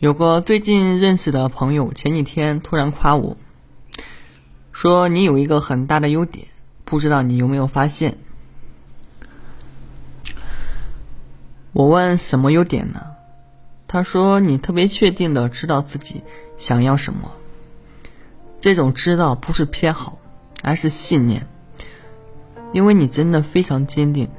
[0.00, 3.36] 有个最近认识的朋友，前几天突然夸我，
[4.72, 6.46] 说你有一个很大的优点，
[6.86, 8.16] 不知道你有没有发现？
[11.74, 13.02] 我问什么优点呢？
[13.86, 16.22] 他说你特别确定的知道自己
[16.56, 17.32] 想要什么，
[18.58, 20.18] 这种知道不是偏好，
[20.62, 21.46] 而是信念，
[22.72, 24.30] 因为你真的非常坚定。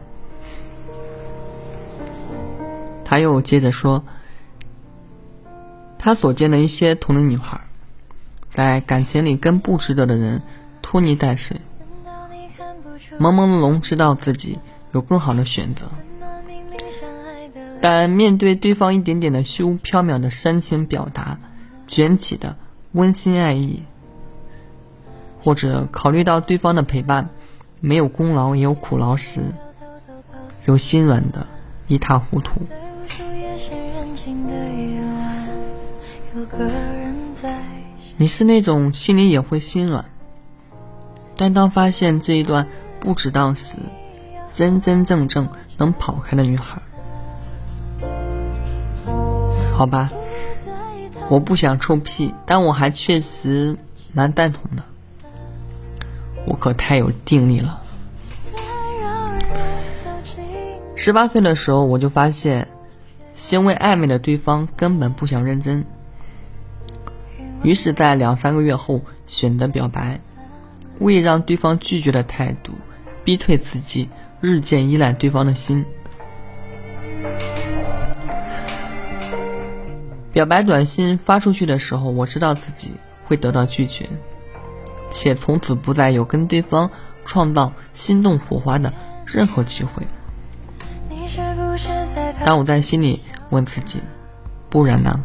[3.05, 4.03] 他又接着说。
[6.03, 7.61] 他所见的一些同龄女孩，
[8.51, 10.41] 在感情里跟不值得的人
[10.81, 11.61] 拖泥带水，
[13.19, 14.57] 朦朦胧胧知道自己
[14.93, 15.85] 有更好的选择，
[17.79, 21.37] 但面对对方一点点的虚无缥缈的煽情表达，
[21.85, 22.55] 卷起的
[22.93, 23.83] 温馨爱意，
[25.43, 27.29] 或者考虑到对方的陪伴
[27.79, 29.43] 没有功劳也有苦劳时，
[30.65, 31.45] 又心软的
[31.85, 32.59] 一塌糊涂。
[38.17, 40.05] 你是那种心里也会心软，
[41.35, 42.67] 但当发现这一段
[42.99, 43.77] 不值当时，
[44.53, 46.81] 真真正正能跑开的女孩。
[49.73, 50.11] 好吧，
[51.29, 53.75] 我不想臭屁，但我还确实
[54.13, 54.83] 蛮蛋疼的。
[56.45, 57.81] 我可太有定力了。
[60.95, 62.67] 十八岁的时候，我就发现，
[63.33, 65.83] 行为暧昧的对方根本不想认真。
[67.63, 70.19] 于是，在两三个月后选择表白，
[70.97, 72.73] 故意让对方拒绝的态度，
[73.23, 74.09] 逼退自己
[74.39, 75.85] 日渐依赖对方的心。
[80.33, 82.91] 表白短信发出去的时候，我知道自己
[83.25, 84.09] 会得到拒绝，
[85.11, 86.89] 且从此不再有跟对方
[87.25, 88.91] 创造心动火花的
[89.25, 90.03] 任何机会。
[92.43, 93.99] 当我在心里问自己：
[94.69, 95.19] 不然呢？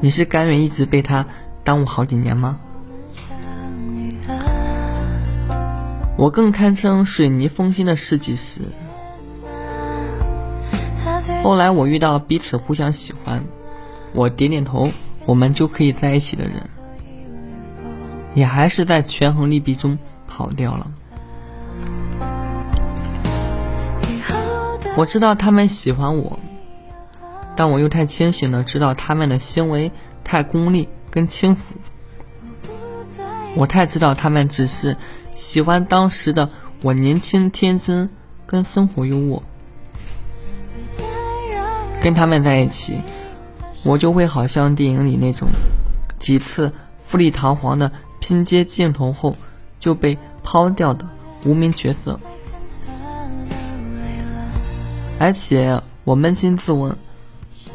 [0.00, 1.26] 你是甘愿一直被他
[1.62, 2.58] 耽误好几年吗？
[6.16, 8.60] 我更堪称水泥封心的设计师。
[11.42, 13.42] 后来我遇到彼此互相喜欢，
[14.12, 14.90] 我点点头，
[15.26, 16.68] 我们就可以在一起的人，
[18.34, 20.90] 也还是在权衡利弊中跑掉了。
[24.96, 26.38] 我知道他们喜欢我。
[27.56, 29.92] 但我又太清醒的知道他们的行为
[30.24, 31.62] 太功利跟轻浮，
[33.54, 34.96] 我太知道他们只是
[35.36, 36.50] 喜欢当时的
[36.82, 38.10] 我年轻天真
[38.44, 39.42] 跟生活优渥，
[42.02, 42.98] 跟他们在一起，
[43.84, 45.48] 我就会好像电影里那种
[46.18, 46.72] 几次
[47.04, 49.36] 富丽堂皇的拼接镜头后
[49.78, 51.06] 就被抛掉的
[51.44, 52.18] 无名角色，
[55.20, 56.96] 而且我扪心自问。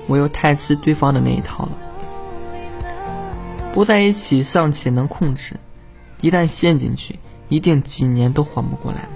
[0.10, 1.72] 我又太吃对方的那一套了，
[3.72, 5.56] 不在一起尚且能控制，
[6.20, 9.08] 一旦陷进去，一定几年都缓不过来。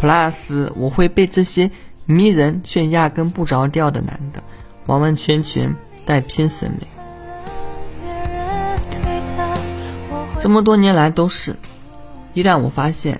[0.00, 1.70] Plus，我会被这些
[2.04, 4.42] 迷人却压根不着调的男的
[4.84, 5.74] 完完全全
[6.04, 6.86] 带偏审美。
[10.42, 11.56] 这么多年来都是，
[12.34, 13.18] 一旦我发现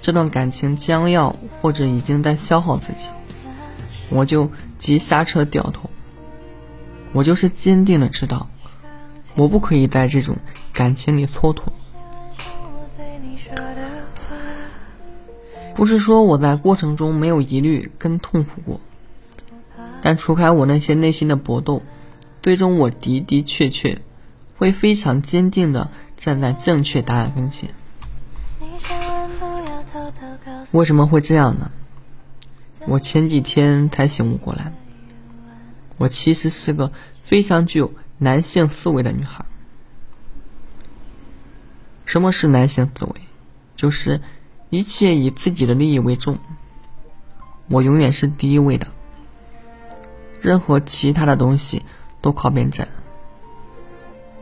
[0.00, 3.08] 这段感情将要或者已经在消耗自己。
[4.10, 4.48] 我就
[4.82, 5.88] 急刹车掉头，
[7.12, 8.48] 我就是坚定的知道，
[9.36, 10.36] 我不可以在这种
[10.72, 11.62] 感情里蹉跎。
[15.76, 18.80] 不是说我在过程中没有疑虑跟痛苦过，
[20.02, 21.84] 但除开我那些内心的搏斗，
[22.42, 24.02] 最终我的的确确
[24.58, 27.70] 会非常坚定的站在正确答案跟前。
[30.72, 31.70] 为什么会这样呢？
[32.86, 34.72] 我前几天才醒悟过来，
[35.98, 39.44] 我其实是个非常具有男性思维的女孩。
[42.04, 43.12] 什么是男性思维？
[43.76, 44.20] 就是
[44.68, 46.38] 一切以自己的利益为重，
[47.68, 48.88] 我永远是第一位的，
[50.40, 51.82] 任何其他的东西
[52.20, 52.88] 都靠边站。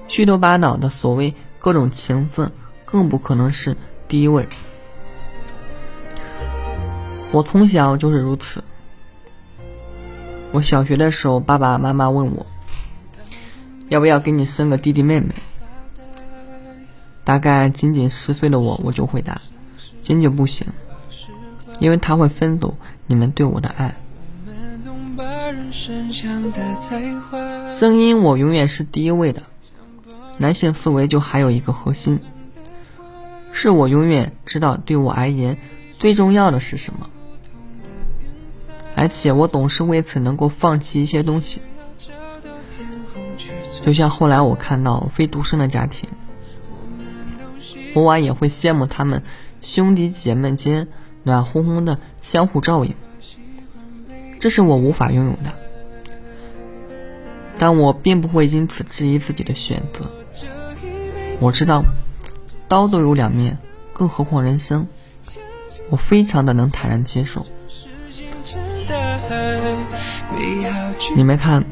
[0.09, 2.51] 虚头巴脑的所谓各种情分，
[2.85, 3.77] 更不可能是
[4.09, 4.49] 第一位。
[7.33, 8.65] 我从小就是如此。
[10.53, 12.45] 我小学的时候，爸爸妈妈问我，
[13.89, 15.33] 要不要给你生个弟弟妹妹？
[17.23, 19.41] 大概仅仅十岁的我，我就回答，
[20.03, 20.67] 坚决不行，
[21.79, 23.95] 因为他会分走你们对我的爱。
[27.77, 29.43] 声音我永远是第一位的，
[30.39, 32.19] 男性思维就还有一个核心，
[33.53, 35.57] 是我永远知道对我而言
[36.01, 37.09] 最重要的是什么。
[39.01, 41.63] 而且我总是为此能够放弃一些东西。
[43.81, 46.11] 就像后来我看到非独生的家庭，
[47.95, 49.23] 偶尔也会羡慕他们
[49.63, 50.87] 兄弟姐妹间
[51.23, 52.95] 暖烘烘的相互照应，
[54.39, 55.51] 这是我无法拥有的。
[57.59, 60.11] 但我并不会因此质疑自己的选择。
[61.41, 61.85] 我知道，
[62.69, 63.57] 刀都有两面，
[63.95, 64.87] 更何况人生。
[65.89, 67.47] 我非常的能坦然接受。
[71.15, 71.65] 你们看，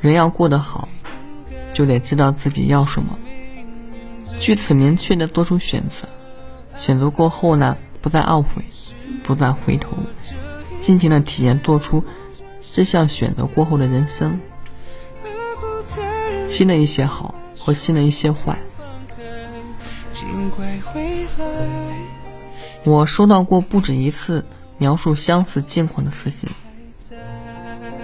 [0.00, 0.88] 人要过得好，
[1.74, 3.18] 就得知道自己要什么，
[4.38, 6.08] 据此明确的做出选择。
[6.76, 8.64] 选择过后呢，不再懊悔，
[9.24, 9.96] 不再回头，
[10.80, 12.04] 尽情的体验做出
[12.72, 14.38] 这项选择过后的人生。
[16.48, 18.56] 新的一些好和新的一些坏。
[22.84, 24.46] 我收到过不止一次
[24.78, 26.48] 描述相似境况的私信，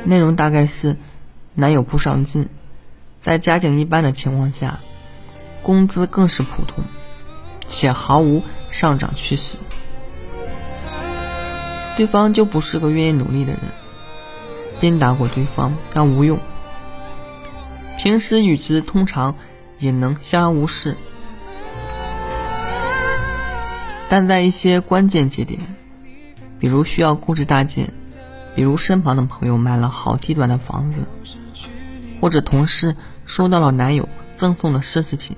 [0.04, 0.96] 内容大概是：
[1.54, 2.48] 男友不上进，
[3.22, 4.80] 在家境一般的情况下，
[5.62, 6.84] 工资更是普通，
[7.68, 9.56] 且毫无上涨趋势。
[11.96, 13.60] 对方就不是个愿意努力的人，
[14.80, 16.38] 鞭打过对方，但无用。
[17.96, 19.36] 平时与之通常
[19.78, 20.96] 也能相安无事，
[24.08, 25.60] 但在一些关键节点，
[26.58, 27.94] 比如需要购置大件，
[28.54, 30.98] 比如身旁的朋友买了好地段的房子，
[32.20, 32.96] 或者同事
[33.26, 35.36] 收到了男友赠送的奢侈品，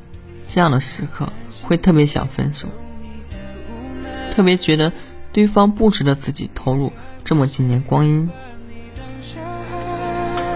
[0.49, 1.29] 这样的时刻
[1.63, 2.69] 会特别想分手，
[4.33, 4.93] 特别觉得
[5.33, 6.93] 对方不值得自己投入
[7.25, 8.29] 这么几年光阴。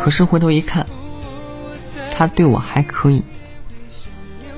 [0.02, 0.86] 可是回头一看。
[2.12, 3.22] 他对我还可以，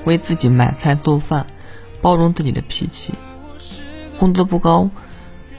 [0.03, 1.47] 为自己买菜做饭，
[2.01, 3.13] 包容自己的脾气，
[4.19, 4.89] 工资不高，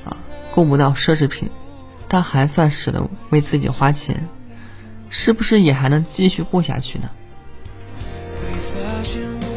[0.05, 0.14] 啊，
[0.55, 1.49] 够不到奢侈品，
[2.14, 4.28] 但还算舍得为自己花钱，
[5.11, 7.11] 是不是也还能继续过下去呢？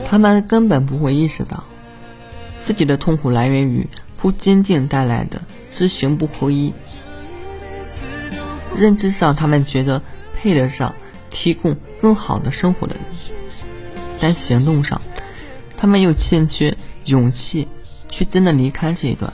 [0.09, 1.63] 他们根本不会意识到，
[2.59, 3.87] 自己的痛苦来源于
[4.17, 5.39] 不坚定带来的
[5.69, 6.73] 知行不合一。
[8.75, 10.01] 认知上，他们觉得
[10.35, 10.95] 配得上。
[11.29, 13.03] 提供更好的生活的人，
[14.19, 14.99] 但行动上，
[15.75, 16.75] 他们又欠缺
[17.05, 17.67] 勇气
[18.09, 19.31] 去真的离开这一段。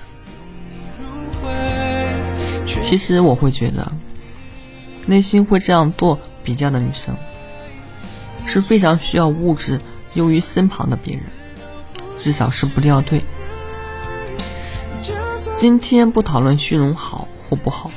[2.93, 3.91] 其实我会觉得，
[5.07, 7.17] 内心会这样做比较的女生，
[8.45, 9.81] 是非常需要物质
[10.13, 11.23] 优于身旁的别人，
[12.15, 13.23] 至少是不掉队。
[15.57, 17.89] 今天不讨论虚荣好或不好，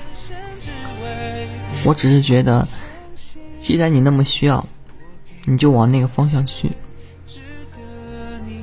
[1.85, 2.67] 我只是觉得。
[3.61, 4.67] 既然你那么需要，
[5.45, 6.73] 你就往那个方向去。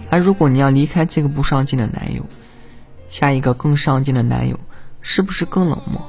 [0.09, 2.25] 而如果你要离开这个不上进的男友，
[3.07, 4.59] 下一个更上进的男友，
[4.99, 6.01] 是不是更冷漠？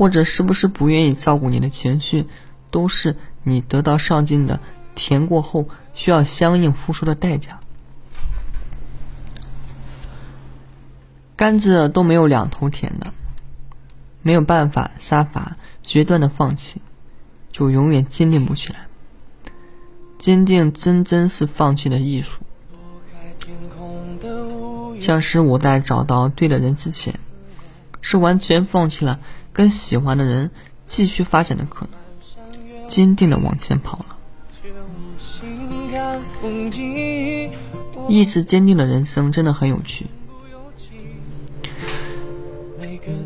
[0.00, 2.24] 或者是不是不愿意照顾你的情绪，
[2.70, 4.58] 都是你得到上进的
[4.94, 7.60] 甜过后需要相应付出的代价。
[11.36, 13.12] 甘蔗都没有两头甜的，
[14.22, 16.80] 没有办法杀伐决断的放弃。
[17.52, 18.86] 就永远坚定不起来。
[20.16, 22.40] 坚定真真是放弃的艺术，
[24.98, 27.14] 像是我在找到对的人之前，
[28.00, 29.20] 是完全放弃了
[29.52, 30.50] 跟喜欢的人
[30.84, 34.16] 继续发展的可能，坚定的往前跑了。
[38.08, 40.06] 意志坚定的人生真的很有趣。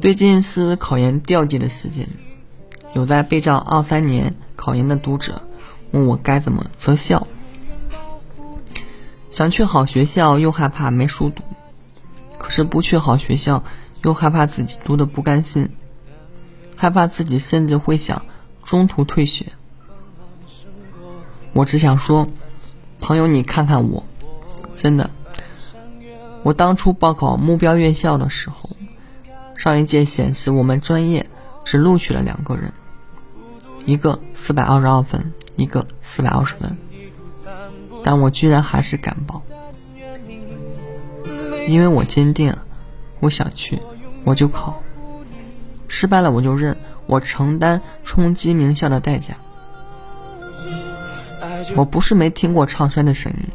[0.01, 2.09] 最近是考研调剂的时间。
[2.95, 5.49] 有在备战二三年考研的读者
[5.91, 7.27] 问我该怎么择校，
[9.33, 11.43] 想去好学校又害怕没书读，
[12.39, 13.65] 可是不去好学校
[14.05, 15.71] 又害怕自己读的不甘心，
[16.77, 18.25] 害怕自己甚至会想
[18.63, 19.53] 中途退学。
[21.55, 22.29] 我只想说，
[23.01, 24.05] 朋友你看看我，
[24.75, 25.09] 真的，
[26.43, 28.69] 我当初报考目标院校的时候，
[29.57, 31.27] 上一届显示我们专业
[31.65, 32.73] 只录取了两个人。
[33.87, 36.77] 一个四百二十二分，一个四百二十分，
[38.03, 39.43] 但我居然还是敢报，
[41.69, 42.55] 因为我坚定，
[43.21, 43.79] 我想去，
[44.25, 44.83] 我就考，
[45.87, 46.77] 失败了我就认，
[47.07, 49.37] 我承担冲击名校的代价。
[51.77, 53.49] 我不是没听过唱衰的声音，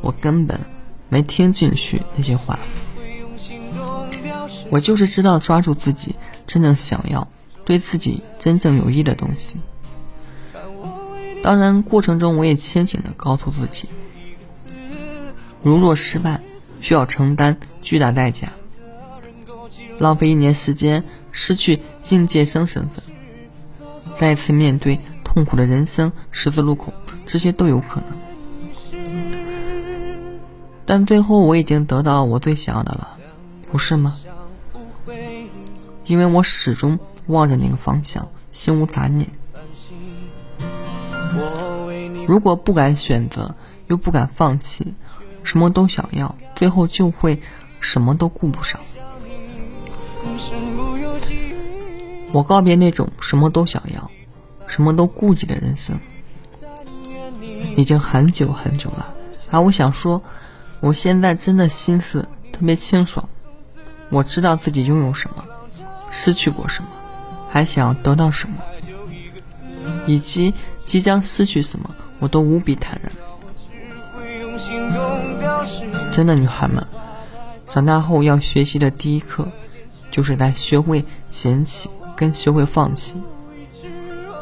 [0.00, 0.60] 我根本
[1.08, 2.58] 没听进去那些话，
[4.70, 6.14] 我就是知道抓住自己
[6.46, 7.26] 真正想要。
[7.62, 9.60] 对自己真正有益的东西。
[11.40, 13.88] 当然，过程中我也清醒的告诉自己，
[15.62, 16.40] 如若失败，
[16.80, 18.48] 需要承担巨大代价，
[20.00, 21.78] 浪费一年时间失去
[22.08, 23.04] 应届生身份，
[24.18, 26.90] 再次面对痛苦的人生十字路口，
[27.26, 29.02] 这些都有可能。
[30.86, 33.18] 但最后我已经得到我最想要的了，
[33.70, 34.16] 不是吗？
[36.06, 39.28] 因为我始终望着那个方向，心无杂念。
[42.26, 43.54] 如果不敢选择，
[43.88, 44.94] 又不敢放弃，
[45.44, 47.38] 什么都想要，最后就会
[47.80, 48.80] 什么都顾不上。
[52.32, 54.10] 我告别那种什么都想要、
[54.66, 55.98] 什么都顾忌的人生，
[57.76, 59.14] 已经很久很久了。
[59.50, 60.22] 而我想说，
[60.78, 63.28] 我现在真的心思特别清爽。
[64.10, 65.44] 我知道自己拥有什么，
[66.10, 66.88] 失去过什么，
[67.48, 68.56] 还想要得到什么，
[70.06, 70.54] 以及
[70.86, 73.12] 即将失去什么，我都无比坦然。
[76.12, 76.84] 真的，女孩们，
[77.68, 79.48] 长大后要学习的第一课，
[80.10, 83.14] 就是在学会捡起跟学会放弃，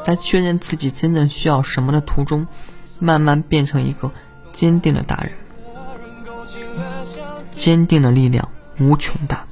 [0.06, 2.46] 在确认自己真正需要什么的途中，
[2.98, 4.10] 慢慢变成一个
[4.52, 5.32] 坚定的大人。
[7.54, 8.48] 坚定的力量
[8.78, 9.47] 无穷大。